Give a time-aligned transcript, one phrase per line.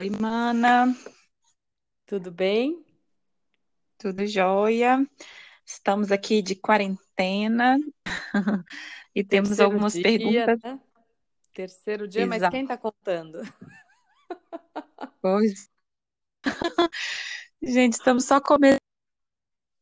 [0.00, 0.74] Oi, mana.
[2.06, 2.84] Tudo bem?
[3.98, 5.06] Tudo jóia.
[5.66, 7.78] Estamos aqui de quarentena
[9.14, 10.60] e temos Terceiro algumas dia, perguntas.
[10.62, 10.80] né?
[11.54, 12.48] Terceiro dia, mas Exato.
[12.48, 13.40] quem está contando?
[15.20, 15.68] Pois.
[17.62, 18.80] Gente, estamos só começando.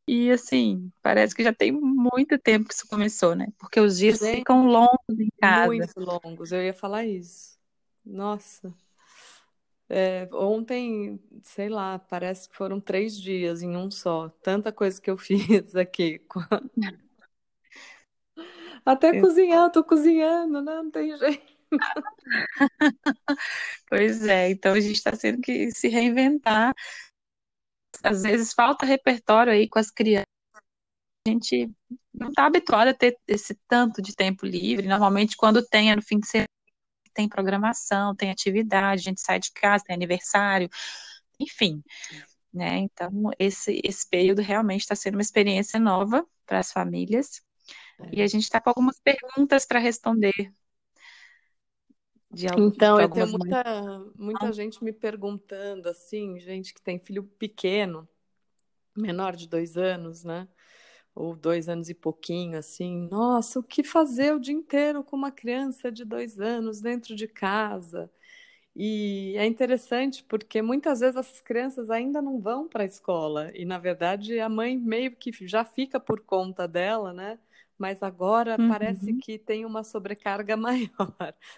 [0.08, 3.48] E assim, parece que já tem muito tempo que isso começou, né?
[3.58, 5.72] Porque os dias Gente, ficam longos em casa.
[5.72, 7.58] Muito longos, eu ia falar isso.
[8.04, 8.74] Nossa.
[9.88, 14.28] É, ontem, sei lá, parece que foram três dias em um só.
[14.42, 16.20] Tanta coisa que eu fiz aqui.
[18.84, 20.74] Até Eu- cozinhar, tô cozinhando, né?
[20.76, 21.56] Não tem jeito.
[23.88, 26.74] Pois é, então a gente está tendo que se reinventar.
[28.02, 30.24] Às vezes falta repertório aí com as crianças.
[31.26, 31.70] A gente
[32.14, 34.86] não está habituado a ter esse tanto de tempo livre.
[34.86, 36.45] Normalmente, quando tem, é no fim de semana,
[37.16, 40.68] tem programação, tem atividade, a gente sai de casa, tem aniversário,
[41.40, 41.82] enfim,
[42.52, 42.78] né?
[42.78, 47.42] Então, esse, esse período realmente está sendo uma experiência nova para as famílias.
[48.12, 50.52] E a gente está com algumas perguntas para responder
[52.30, 53.64] de, Então, de eu tenho muita,
[54.14, 58.06] muita gente me perguntando, assim, gente que tem filho pequeno,
[58.96, 60.46] menor de dois anos, né?
[61.16, 63.10] Ou dois anos e pouquinho, assim.
[63.10, 67.28] Nossa, o que fazer o dia inteiro com uma criança de dois anos dentro de
[67.28, 68.10] casa?
[68.76, 73.64] E é interessante porque muitas vezes essas crianças ainda não vão para a escola e,
[73.64, 77.38] na verdade, a mãe meio que já fica por conta dela, né?
[77.78, 79.14] Mas agora parece Uhum.
[79.14, 81.14] que tem uma sobrecarga maior,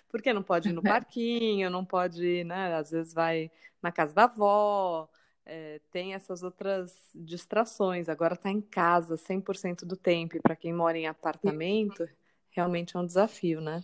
[0.08, 2.75] porque não pode ir no parquinho, não pode ir, né?
[2.76, 3.50] Às vezes vai
[3.82, 5.08] na casa da avó,
[5.48, 8.09] é, tem essas outras distrações.
[8.09, 12.06] Agora está em casa 100% do tempo, e para quem mora em apartamento,
[12.50, 13.82] realmente é um desafio, né?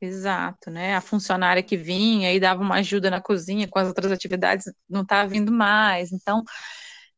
[0.00, 0.94] Exato, né?
[0.94, 5.02] A funcionária que vinha e dava uma ajuda na cozinha com as outras atividades não
[5.02, 6.12] está vindo mais.
[6.12, 6.44] Então,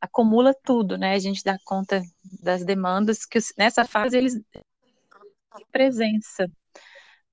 [0.00, 1.14] acumula tudo, né?
[1.14, 2.02] A gente dá conta
[2.42, 4.40] das demandas que nessa fase eles
[5.70, 6.50] presença,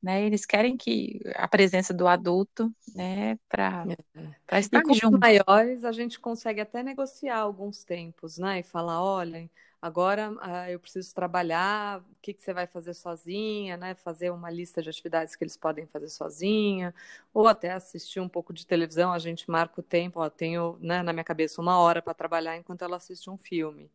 [0.02, 0.24] né?
[0.26, 3.86] Eles querem que a presença do adulto, né, para
[4.48, 5.20] para E estar com os junto.
[5.22, 8.60] maiores, a gente consegue até negociar alguns tempos, né?
[8.60, 9.50] E falar, olha,
[9.82, 13.96] agora ah, eu preciso trabalhar, o que que você vai fazer sozinha, né?
[13.96, 16.94] Fazer uma lista de atividades que eles podem fazer sozinha,
[17.34, 21.02] ou até assistir um pouco de televisão, a gente marca o tempo, ó, tenho, né,
[21.02, 23.90] na minha cabeça uma hora para trabalhar enquanto ela assiste um filme.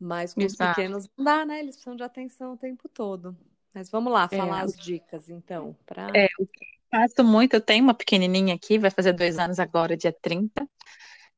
[0.00, 0.56] Mas com os Exato.
[0.56, 1.60] pequenos não dá, né?
[1.60, 3.36] Eles precisam de atenção o tempo todo.
[3.74, 6.48] Mas vamos lá, É, falar as dicas, então, para é, eu
[6.90, 10.66] faço muito, eu tenho uma pequenininha aqui, vai fazer dois anos agora, dia 30,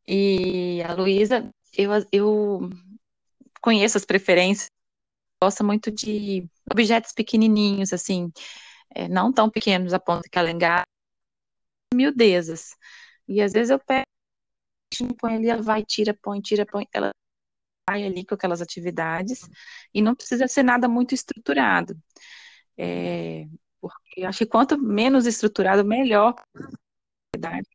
[0.06, 2.70] e a Luísa, eu, eu
[3.60, 4.70] conheço as preferências,
[5.42, 8.30] gosta muito de objetos pequenininhos, assim,
[8.94, 10.50] é, não tão pequenos a ponto que ela
[11.94, 12.76] miudezas.
[13.28, 14.06] E às vezes eu pego,
[15.18, 17.10] põe ali, ela vai, tira, põe, tira, põe, ela
[17.88, 19.48] ali com aquelas atividades,
[19.92, 21.96] e não precisa ser nada muito estruturado.
[22.78, 23.46] É,
[23.80, 26.34] porque eu acho que quanto menos estruturado, melhor.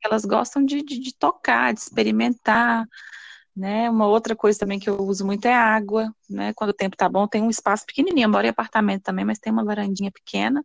[0.04, 2.86] Elas gostam de, de, de tocar, de experimentar,
[3.56, 3.90] né?
[3.90, 6.54] Uma outra coisa também que eu uso muito é água, né?
[6.54, 9.40] Quando o tempo tá bom, tem um espaço pequenininho, eu moro em apartamento também, mas
[9.40, 10.64] tem uma varandinha pequena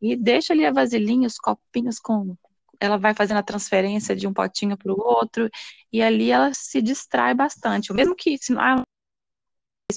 [0.00, 2.36] e deixa ali a vasilhinha, os copinhos com
[2.80, 5.48] ela vai fazendo a transferência de um potinho para o outro
[5.92, 7.92] e ali ela se distrai bastante.
[7.92, 8.82] Mesmo que se ah,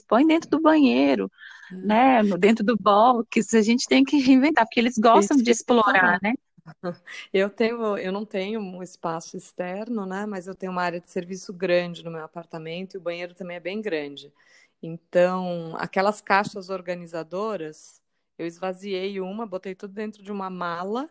[0.07, 1.31] põe dentro do banheiro,
[1.71, 2.21] né?
[2.37, 6.33] Dentro do box, a gente tem que reinventar, porque eles gostam Isso de explorar, né?
[7.33, 10.27] Eu tenho, eu não tenho um espaço externo, né?
[10.27, 13.57] Mas eu tenho uma área de serviço grande no meu apartamento e o banheiro também
[13.57, 14.31] é bem grande.
[14.81, 17.99] Então, aquelas caixas organizadoras,
[18.37, 21.09] eu esvaziei uma, botei tudo dentro de uma mala,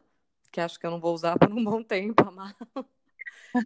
[0.53, 2.57] que acho que eu não vou usar por um bom tempo a mala.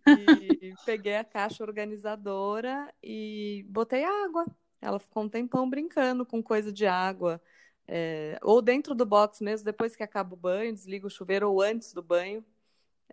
[0.07, 4.47] E peguei a caixa organizadora e botei água.
[4.81, 7.41] Ela ficou um tempão brincando com coisa de água.
[7.87, 11.61] É, ou dentro do box mesmo, depois que acaba o banho, desliga o chuveiro, ou
[11.63, 12.45] antes do banho,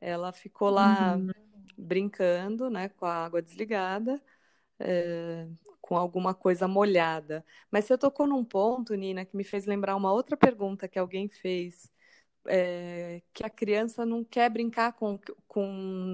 [0.02, 1.32] ela ficou lá Uhum.
[1.78, 4.22] brincando, né, com a água desligada,
[4.80, 5.48] é,
[5.82, 7.46] com alguma coisa molhada.
[7.72, 11.30] Mas você tocou num ponto, Nina, que me fez lembrar uma outra pergunta que alguém
[11.30, 11.92] fez,
[12.48, 15.68] é, que a criança não quer brincar com, com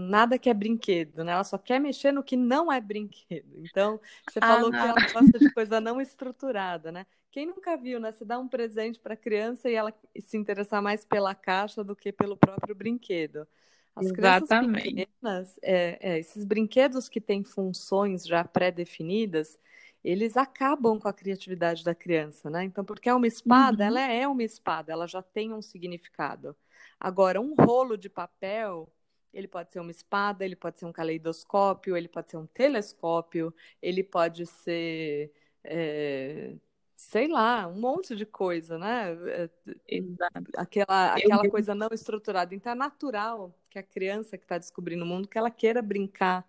[0.09, 1.31] nada que é brinquedo, né?
[1.31, 3.53] Ela só quer mexer no que não é brinquedo.
[3.57, 3.99] Então,
[4.29, 4.79] você ah, falou não.
[4.79, 7.05] que ela gosta de coisa não estruturada, né?
[7.31, 8.11] Quem nunca viu, né?
[8.11, 11.95] Você dá um presente para a criança e ela se interessar mais pela caixa do
[11.95, 13.47] que pelo próprio brinquedo.
[13.95, 14.81] As Exatamente.
[14.81, 19.57] crianças pequenas, é, é, esses brinquedos que têm funções já pré-definidas,
[20.05, 22.63] eles acabam com a criatividade da criança, né?
[22.63, 23.87] Então, porque é uma espada, uhum.
[23.87, 26.55] ela é uma espada, ela já tem um significado.
[26.99, 28.87] Agora, um rolo de papel,
[29.33, 33.51] ele pode ser uma espada, ele pode ser um caleidoscópio, ele pode ser um telescópio,
[33.81, 36.53] ele pode ser, é,
[36.95, 39.11] sei lá, um monte de coisa, né?
[39.27, 39.49] É,
[39.87, 40.51] Exato.
[40.55, 42.53] Aquela, aquela coisa não estruturada.
[42.53, 46.47] Então, é natural que a criança que está descobrindo o mundo, que ela queira brincar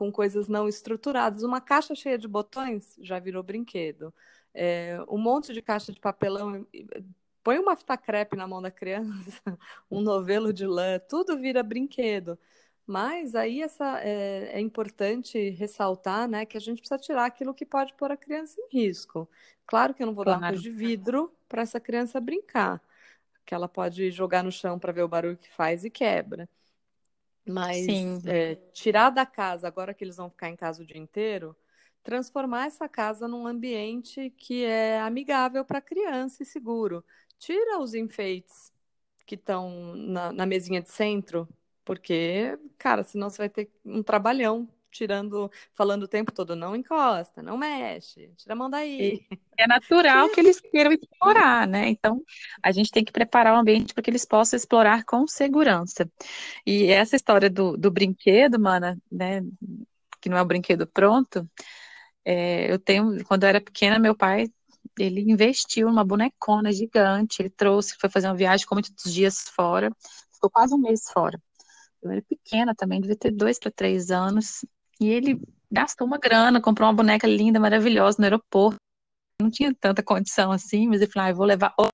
[0.00, 1.42] com coisas não estruturadas.
[1.42, 4.14] Uma caixa cheia de botões já virou brinquedo.
[4.54, 6.66] É, um monte de caixa de papelão.
[7.44, 9.42] Põe uma fita crepe na mão da criança,
[9.90, 12.38] um novelo de lã, tudo vira brinquedo.
[12.86, 17.66] Mas aí essa, é, é, importante ressaltar né, que a gente precisa tirar aquilo que
[17.66, 19.28] pode pôr a criança em risco.
[19.66, 20.40] Claro que eu não vou claro.
[20.40, 22.80] dar coisa de vidro para essa criança brincar,
[23.44, 26.48] que ela pode jogar no chão para ver o barulho que faz e quebra.
[27.46, 31.56] Mas é, tirar da casa, agora que eles vão ficar em casa o dia inteiro,
[32.02, 37.04] transformar essa casa num ambiente que é amigável para criança e seguro.
[37.38, 38.72] Tira os enfeites
[39.26, 41.48] que estão na, na mesinha de centro,
[41.84, 47.42] porque, cara, senão você vai ter um trabalhão tirando, falando o tempo todo, não encosta,
[47.42, 49.20] não mexe, tira a mão daí.
[49.56, 51.88] É natural que eles queiram explorar, né?
[51.88, 52.22] Então,
[52.62, 56.10] a gente tem que preparar o ambiente para que eles possam explorar com segurança.
[56.66, 59.42] E essa história do, do brinquedo, mana, né?
[60.20, 61.48] Que não é o brinquedo pronto.
[62.24, 64.48] É, eu tenho, quando eu era pequena, meu pai
[64.98, 67.42] ele investiu numa bonecona gigante.
[67.42, 69.90] Ele trouxe, foi fazer uma viagem, com muitos dias fora,
[70.32, 71.40] ficou quase um mês fora.
[72.02, 74.64] Eu era pequena também, devia ter dois para três anos.
[75.00, 78.76] E ele gastou uma grana, comprou uma boneca linda, maravilhosa no aeroporto.
[79.40, 81.92] Não tinha tanta condição assim, mas ele falou: ah, eu vou levar outra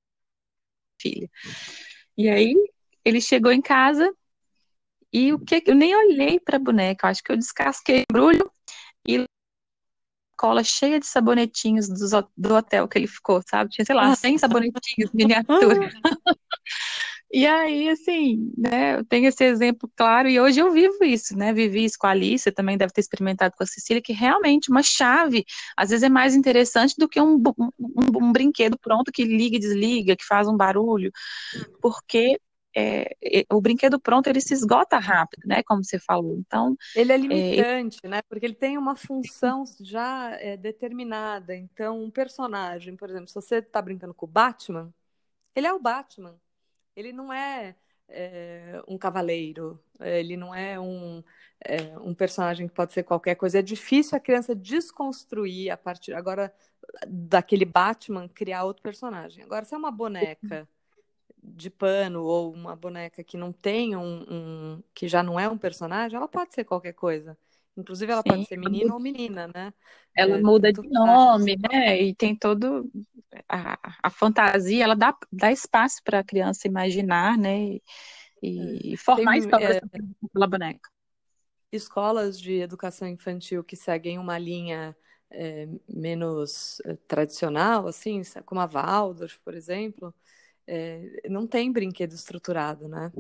[1.00, 1.30] filha.
[2.16, 2.54] E aí
[3.04, 4.12] ele chegou em casa
[5.12, 8.04] e o que eu nem olhei para a boneca, eu acho que eu descasquei o
[8.10, 8.50] embrulho
[9.06, 9.24] e
[10.36, 13.70] cola cheia de sabonetinhos do, do hotel que ele ficou, sabe?
[13.70, 15.90] Tinha, sei lá, 100 sabonetinhos miniatura.
[17.36, 21.52] E aí, assim, né, eu tenho esse exemplo claro, e hoje eu vivo isso, né?
[21.52, 24.82] Vivi isso com a Alice, também deve ter experimentado com a Cecília, que realmente uma
[24.82, 25.44] chave,
[25.76, 27.70] às vezes é mais interessante do que um, um,
[28.22, 31.12] um brinquedo pronto que liga e desliga, que faz um barulho,
[31.82, 32.40] porque
[32.74, 33.14] é,
[33.52, 35.62] o brinquedo pronto ele se esgota rápido, né?
[35.64, 36.38] Como você falou.
[36.38, 38.08] Então ele é, é limitante, é...
[38.08, 38.22] né?
[38.30, 41.54] Porque ele tem uma função já é, determinada.
[41.54, 44.90] Então um personagem, por exemplo, se você está brincando com o Batman,
[45.54, 46.34] ele é o Batman.
[46.96, 47.76] Ele não é,
[48.08, 51.22] é um cavaleiro, ele não é um,
[51.62, 53.58] é um personagem que pode ser qualquer coisa.
[53.58, 56.52] É difícil a criança desconstruir a partir agora
[57.06, 59.44] daquele Batman criar outro personagem.
[59.44, 60.66] Agora, se é uma boneca
[61.42, 65.58] de pano ou uma boneca que não tem um, um, que já não é um
[65.58, 67.36] personagem, ela pode ser qualquer coisa.
[67.76, 68.30] Inclusive, ela Sim.
[68.30, 69.72] pode ser menino ou menina, né?
[70.14, 72.00] Ela é, muda de nome, né?
[72.00, 72.90] E tem todo
[73.48, 77.78] a, a fantasia, ela dá, dá espaço para a criança imaginar, né?
[78.42, 79.80] E, e formar tem, histórias é,
[80.32, 80.90] pela boneca.
[81.72, 84.96] Escolas de educação infantil que seguem uma linha
[85.30, 90.14] é, menos é, tradicional, assim, como a Waldorf, por exemplo,
[90.66, 93.12] é, não tem brinquedo estruturado, né?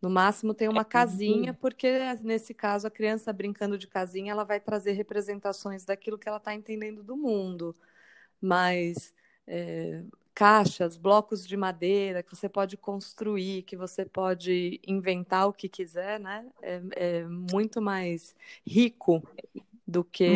[0.00, 4.44] No máximo tem uma é, casinha, porque nesse caso a criança brincando de casinha, ela
[4.44, 7.74] vai trazer representações daquilo que ela está entendendo do mundo.
[8.40, 9.12] Mas
[9.48, 10.02] é,
[10.34, 16.20] caixas, blocos de madeira que você pode construir, que você pode inventar o que quiser,
[16.20, 16.46] né?
[16.62, 19.20] É, é muito mais rico
[19.86, 20.28] do que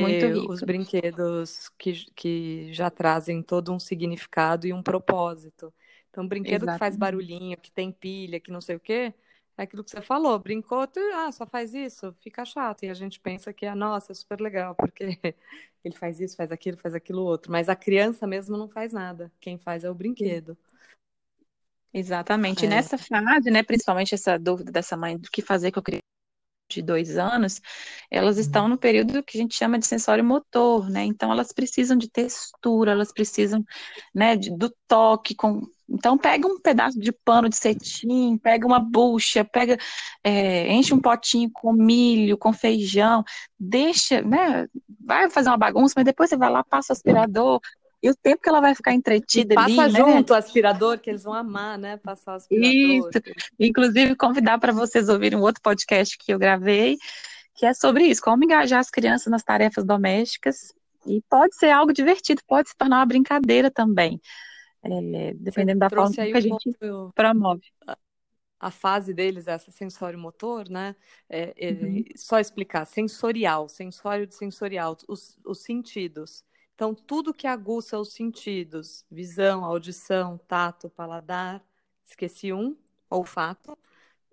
[0.49, 5.73] os brinquedos que, que já trazem todo um significado e um propósito.
[6.11, 6.75] Então, brinquedo Exatamente.
[6.75, 9.15] que faz barulhinho, que tem pilha, que não sei o quê,
[9.57, 12.85] é aquilo que você falou, brincou, tu, ah, só faz isso, fica chato.
[12.85, 15.05] E a gente pensa que, ah, nossa, é super legal, porque
[15.85, 17.53] ele faz isso, faz aquilo, faz aquilo outro.
[17.53, 19.31] Mas a criança mesmo não faz nada.
[19.41, 20.57] Quem faz é o brinquedo.
[21.93, 22.65] Exatamente.
[22.65, 22.67] É.
[22.67, 26.03] E nessa fase, né, principalmente essa dúvida dessa mãe do que fazer com a criança
[26.71, 27.61] de dois anos,
[28.11, 31.05] elas estão no período que a gente chama de sensório motor, né?
[31.05, 33.63] Então elas precisam de textura, elas precisam,
[34.15, 35.61] né, do toque com
[35.93, 39.77] então pega um pedaço de pano de cetim, pega uma bucha, pega,
[40.25, 43.23] é, enche um potinho com milho, com feijão,
[43.61, 44.67] deixa, né?
[45.05, 47.61] Vai fazer uma bagunça, mas depois você vai lá, passa o aspirador,
[48.03, 49.99] E o tempo que ela vai ficar entretida e ali, passa né?
[50.01, 51.99] junto o aspirador, que eles vão amar, né?
[51.99, 52.73] Passar o aspirador.
[52.73, 53.11] Isso.
[53.61, 56.97] Inclusive, convidar para vocês ouvirem um outro podcast que eu gravei,
[57.55, 60.73] que é sobre isso, como engajar as crianças nas tarefas domésticas.
[61.07, 64.21] E pode ser algo divertido, pode se tornar uma brincadeira também,
[64.83, 67.63] é, dependendo da forma que a gente pouco promove.
[68.59, 70.95] a fase deles, essa sensório-motor, né?
[71.29, 72.05] É, é, Uhum.
[72.17, 76.45] Só explicar, sensorial, sensório de sensorial, os, os sentidos.
[76.75, 81.63] Então, tudo que aguça os sentidos, visão, audição, tato, paladar,
[82.05, 82.77] esqueci um,
[83.11, 83.77] olfato,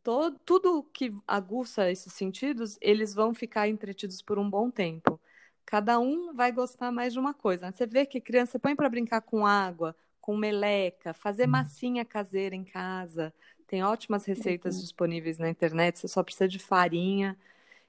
[0.04, 5.20] todo, tudo que aguça esses sentidos, eles vão ficar entretidos por um bom tempo.
[5.66, 7.72] Cada um vai gostar mais de uma coisa.
[7.72, 12.64] Você vê que criança põe para brincar com água, com meleca, fazer massinha caseira em
[12.64, 13.34] casa.
[13.68, 17.38] Tem ótimas receitas disponíveis na internet, você só precisa de farinha.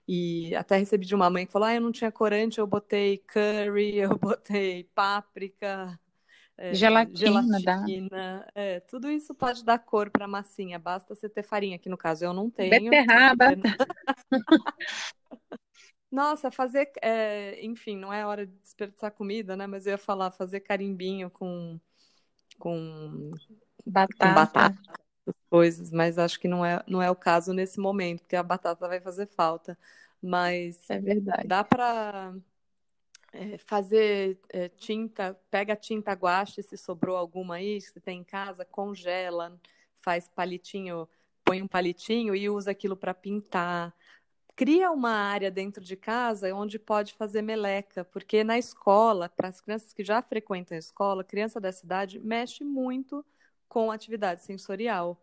[0.07, 3.19] E até recebi de uma mãe que falou: ah, eu não tinha corante, eu botei
[3.19, 5.99] curry, eu botei páprica,
[6.61, 7.87] é, Gelatina, dá.
[7.87, 8.47] gelatina.
[8.55, 12.23] É, tudo isso pode dar cor para massinha, basta você ter farinha, que no caso
[12.23, 12.91] eu não tenho.
[12.91, 13.47] Beterraba.
[16.13, 19.67] Nossa, fazer, é, enfim, não é hora de desperdiçar comida, né?
[19.67, 21.81] Mas eu ia falar, fazer carimbinho com,
[22.61, 24.35] com, com Batata.
[24.35, 24.79] batata,
[25.27, 28.43] essas coisas, mas acho que não é, não é o caso nesse momento, porque a
[28.43, 29.77] batata vai fazer falta.
[30.23, 31.49] Mas É verdade.
[31.49, 32.35] dá para
[33.67, 38.65] fazer é, tinta, pega tinta guache, se sobrou alguma aí, que você tem em casa,
[38.65, 39.59] congela,
[40.01, 41.09] faz palitinho,
[41.45, 43.95] põe um palitinho e usa aquilo para pintar.
[44.61, 49.59] Cria uma área dentro de casa onde pode fazer meleca, porque na escola, para as
[49.59, 53.25] crianças que já frequentam a escola, criança dessa idade mexe muito
[53.67, 55.19] com atividade sensorial.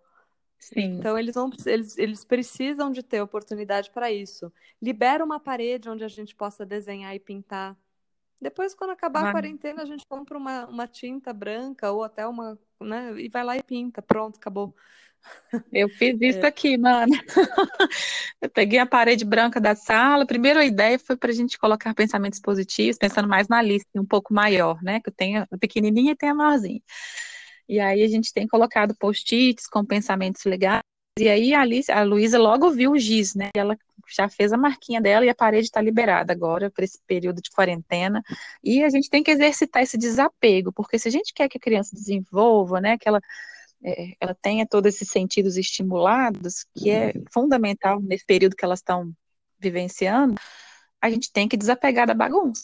[0.58, 0.98] Sim.
[0.98, 4.52] Então, eles, vão, eles, eles precisam de ter oportunidade para isso.
[4.82, 7.78] Libera uma parede onde a gente possa desenhar e pintar.
[8.42, 9.32] Depois, quando acabar a Ah.
[9.32, 13.58] quarentena, a gente compra uma, uma tinta branca ou até uma, né, e vai lá
[13.58, 14.02] e pinta.
[14.02, 14.76] Pronto, acabou.
[15.72, 17.12] Eu fiz isso aqui, mano.
[18.42, 20.26] Eu peguei a parede branca da sala.
[20.26, 24.06] Primeiro a ideia foi para a gente colocar pensamentos positivos, pensando mais na lista, um
[24.06, 25.00] pouco maior, né?
[25.00, 26.82] Que eu tenho a pequenininha e tenho a maiorzinha.
[27.68, 30.82] E aí a gente tem colocado post-its com pensamentos legais.
[31.20, 33.50] E aí a, Alice, a Luísa logo viu o giz, né?
[33.56, 33.76] E ela
[34.16, 37.50] já fez a marquinha dela e a parede está liberada agora para esse período de
[37.52, 38.24] quarentena.
[38.64, 41.62] E a gente tem que exercitar esse desapego, porque se a gente quer que a
[41.62, 42.98] criança desenvolva, né?
[42.98, 43.22] Que ela
[43.84, 49.14] é, ela tenha todos esses sentidos estimulados, que é fundamental nesse período que elas estão
[49.60, 50.36] vivenciando,
[51.02, 52.64] a gente tem que desapegar da bagunça,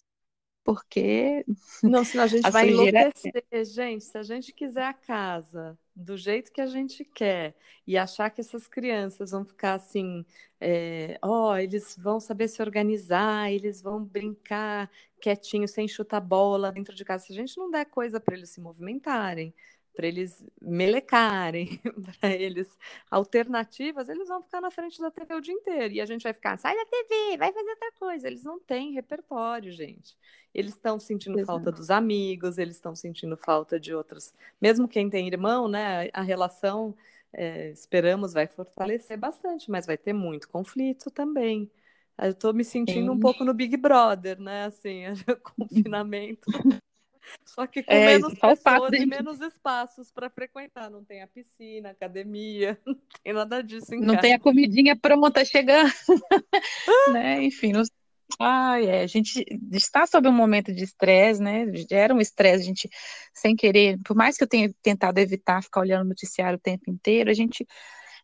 [0.64, 1.44] porque
[1.82, 4.04] Não, senão a gente A vai sujeira é- enlouquecer, gente.
[4.04, 7.54] Se a gente quiser a casa do jeito que a gente quer
[7.86, 10.24] e achar que essas crianças vão ficar assim,
[10.60, 16.94] é, ó, eles vão saber se organizar, eles vão brincar quietinho, sem chutar bola dentro
[16.94, 17.26] de casa.
[17.26, 19.54] Se a gente não der coisa para eles se movimentarem,
[19.94, 21.80] para eles melecarem,
[22.20, 22.76] para eles
[23.10, 25.94] alternativas, eles vão ficar na frente da TV o dia inteiro.
[25.94, 28.26] E a gente vai ficar, sai da TV, vai fazer outra coisa.
[28.26, 30.16] Eles não têm repertório, gente.
[30.52, 31.46] Eles estão sentindo Exato.
[31.46, 34.34] falta dos amigos, eles estão sentindo falta de outras.
[34.60, 36.10] Mesmo quem tem irmão, né?
[36.12, 36.96] A relação,
[37.32, 41.70] é, esperamos, vai fortalecer bastante, mas vai ter muito conflito também.
[42.16, 43.20] Eu estou me sentindo um Sim.
[43.20, 44.66] pouco no Big Brother, né?
[44.66, 45.02] Assim,
[45.56, 46.48] confinamento.
[47.44, 50.90] Só que com É, menos fato pessoas e gente- menos espaços para frequentar.
[50.90, 54.20] Não tem a piscina, academia, não tem nada disso não casa.
[54.20, 55.92] tem a comidinha pronta chegando,
[57.12, 57.42] né?
[57.44, 57.72] Enfim.
[58.40, 61.66] Ai, é, a gente está sob um momento de estresse, né?
[61.88, 62.88] Gera um estresse, a gente,
[63.34, 66.90] sem querer, por mais que eu tenha tentado evitar ficar olhando o noticiário o tempo
[66.90, 67.66] inteiro, a gente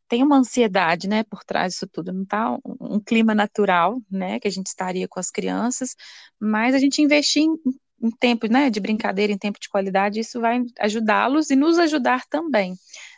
[0.09, 2.13] tem uma ansiedade, né, por trás disso tudo.
[2.13, 2.61] Não está um,
[2.97, 5.95] um clima natural, né, que a gente estaria com as crianças,
[6.41, 7.55] mas a gente investir em,
[8.01, 12.27] em tempo, né, de brincadeira, em tempo de qualidade, isso vai ajudá-los e nos ajudar
[12.29, 12.75] também,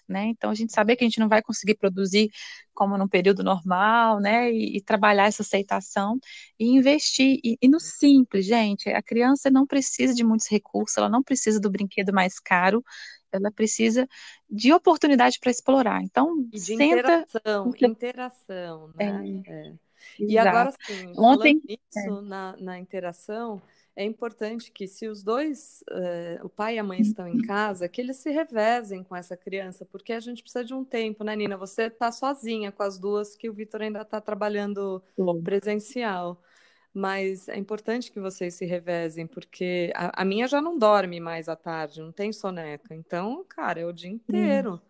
[0.08, 0.26] né?
[0.26, 2.30] Então a gente saber que a gente não vai conseguir produzir
[2.74, 6.18] como num período normal, né, e, e trabalhar essa aceitação
[6.58, 8.88] e investir e, e no simples, gente.
[8.90, 12.82] A criança não precisa de muitos recursos, ela não precisa do brinquedo mais caro,
[13.30, 14.06] ela precisa
[14.50, 16.02] de oportunidade para explorar.
[16.02, 16.98] Então, E de senta.
[16.98, 19.42] interação, interação, né?
[19.46, 19.72] É.
[20.18, 20.48] E Exato.
[20.48, 23.62] agora sim, Ontem- falando nisso, na, na interação,
[23.94, 27.88] é importante que se os dois, eh, o pai e a mãe estão em casa,
[27.88, 31.36] que eles se revezem com essa criança, porque a gente precisa de um tempo, né,
[31.36, 31.56] Nina?
[31.58, 35.02] Você está sozinha com as duas, que o Vitor ainda está trabalhando
[35.42, 36.40] presencial.
[36.94, 41.48] Mas é importante que vocês se revezem, porque a, a minha já não dorme mais
[41.48, 42.94] à tarde, não tem soneca.
[42.94, 44.80] Então, cara, é o dia inteiro.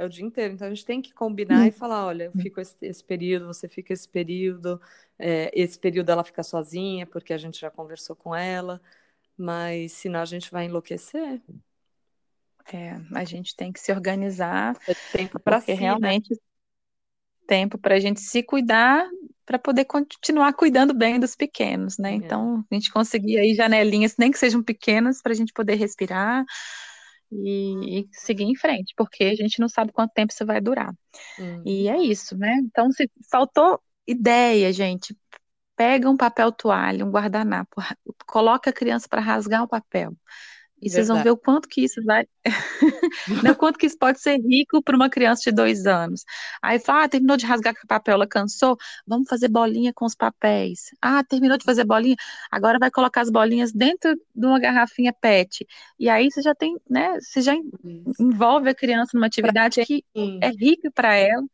[0.00, 0.54] É o dia inteiro.
[0.54, 3.68] Então a gente tem que combinar e falar: olha, eu fico esse, esse período, você
[3.68, 4.80] fica esse período,
[5.18, 8.80] é, esse período ela fica sozinha, porque a gente já conversou com ela.
[9.36, 11.42] mas senão a gente vai enlouquecer.
[12.72, 14.74] É, a gente tem que se organizar.
[14.88, 16.36] É tempo para si, realmente né?
[17.46, 19.06] tempo para a gente se cuidar
[19.44, 22.12] para poder continuar cuidando bem dos pequenos, né?
[22.12, 22.14] É.
[22.14, 26.46] Então, a gente conseguir aí janelinhas, nem que sejam pequenas, para a gente poder respirar
[27.32, 30.92] e, e, seguir em frente, porque a gente não sabe quanto tempo isso vai durar.
[31.38, 31.62] Uhum.
[31.64, 32.54] E é isso, né?
[32.62, 35.16] Então, se faltou ideia, gente,
[35.76, 37.76] pega um papel toalha, um guardanapo,
[38.26, 40.12] coloca a criança para rasgar o papel.
[40.80, 40.92] E Verdade.
[40.92, 42.26] vocês vão ver o quanto que isso vai.
[43.52, 46.24] o quanto que isso pode ser rico para uma criança de dois anos.
[46.62, 50.06] Aí fala, ah, terminou de rasgar com o papel, ela cansou, vamos fazer bolinha com
[50.06, 50.90] os papéis.
[51.00, 52.16] Ah, terminou de fazer bolinha,
[52.50, 55.66] agora vai colocar as bolinhas dentro de uma garrafinha PET.
[55.98, 57.18] E aí você já tem, né?
[57.20, 57.54] Você já
[58.18, 60.02] envolve a criança numa atividade que
[60.40, 61.44] é rica para ela.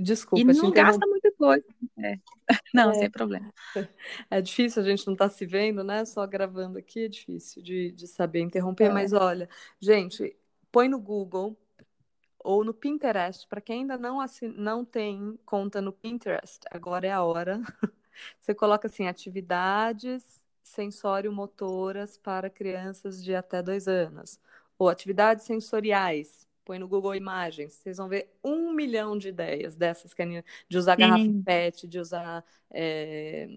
[0.00, 1.64] Desculpa, e não gasta muita coisa.
[1.98, 2.18] É.
[2.74, 2.94] Não, é.
[2.94, 3.52] sem problema.
[4.30, 6.04] É difícil, a gente não está se vendo, né?
[6.04, 8.84] Só gravando aqui é difícil de, de saber interromper.
[8.84, 8.92] É.
[8.92, 9.48] Mas olha,
[9.80, 10.36] gente,
[10.70, 11.56] põe no Google
[12.38, 13.46] ou no Pinterest.
[13.48, 14.48] Para quem ainda não, assin...
[14.56, 17.60] não tem conta no Pinterest, agora é a hora.
[18.40, 24.40] Você coloca assim: atividades sensório-motoras para crianças de até dois anos,
[24.78, 30.12] ou atividades sensoriais põe no Google Imagens, vocês vão ver um milhão de ideias dessas
[30.12, 31.24] que de usar garrafa.
[31.44, 33.56] PET, de usar é,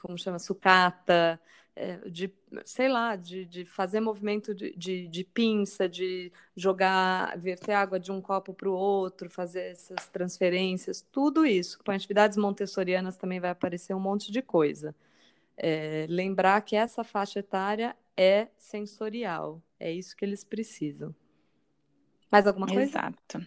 [0.00, 1.40] como chama, sucata,
[1.74, 2.32] é, de,
[2.64, 8.12] sei lá, de, de fazer movimento de, de, de, pinça, de jogar, verter água de
[8.12, 11.80] um copo para o outro, fazer essas transferências, tudo isso.
[11.84, 14.94] Com atividades montessorianas também vai aparecer um monte de coisa.
[15.56, 21.14] É, lembrar que essa faixa etária é sensorial, é isso que eles precisam.
[22.30, 22.82] Mais alguma coisa?
[22.82, 23.40] Exato.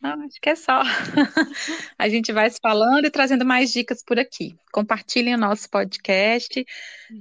[0.00, 0.80] Não, acho que é só.
[1.98, 4.56] A gente vai se falando e trazendo mais dicas por aqui.
[4.72, 6.64] Compartilhem o nosso podcast,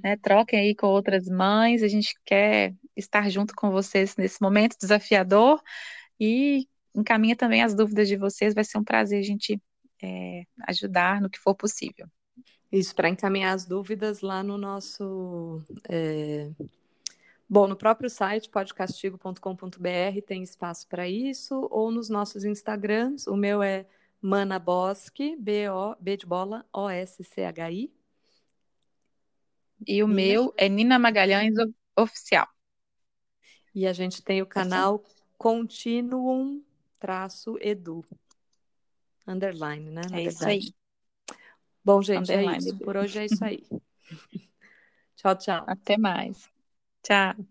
[0.03, 0.15] né?
[0.17, 1.81] Troquem aí com outras mães.
[1.81, 5.61] A gente quer estar junto com vocês nesse momento desafiador
[6.19, 8.53] e encaminha também as dúvidas de vocês.
[8.53, 9.59] Vai ser um prazer a gente
[10.01, 12.07] é, ajudar no que for possível.
[12.71, 16.49] Isso, para encaminhar as dúvidas lá no nosso é,
[17.49, 23.25] Bom, no próprio site podcastigo.com.br tem espaço para isso, ou nos nossos Instagrams.
[23.27, 23.85] O meu é
[24.21, 27.93] Mana Bosque, B-O, B de bola, O-S-C-H-I.
[29.87, 31.53] E o meu é Nina Magalhães
[31.95, 32.47] Oficial.
[33.73, 35.03] E a gente tem o canal
[35.37, 36.61] Continuum
[36.99, 38.03] traço edu.
[39.25, 40.01] Underline, né?
[40.09, 40.35] Na é verdade.
[40.35, 40.73] isso aí.
[41.83, 42.65] Bom, gente, é Underline.
[42.65, 42.77] é isso.
[42.79, 43.63] Por hoje é isso aí.
[45.15, 45.63] tchau, tchau.
[45.67, 46.49] Até mais.
[47.07, 47.47] Tchau.